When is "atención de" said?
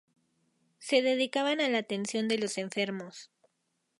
1.77-2.39